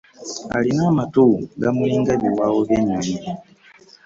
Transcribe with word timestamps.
Alina 0.57 0.83
amatu 0.91 1.23
gamulinga 1.61 2.11
ebiwoowa 2.15 2.61
by'enyonyi. 2.67 3.15